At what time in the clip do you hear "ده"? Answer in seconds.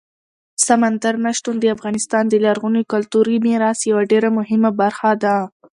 5.23-5.35